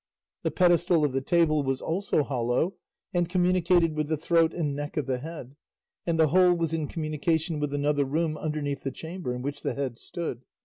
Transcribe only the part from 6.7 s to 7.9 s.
in communication with